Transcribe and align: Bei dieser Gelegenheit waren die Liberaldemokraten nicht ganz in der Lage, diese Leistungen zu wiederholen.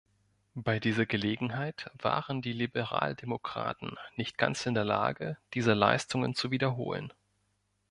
Bei 0.55 0.79
dieser 0.79 1.05
Gelegenheit 1.05 1.91
waren 1.93 2.41
die 2.41 2.53
Liberaldemokraten 2.53 3.99
nicht 4.15 4.39
ganz 4.39 4.65
in 4.65 4.73
der 4.73 4.83
Lage, 4.83 5.37
diese 5.53 5.73
Leistungen 5.75 6.33
zu 6.33 6.49
wiederholen. 6.49 7.13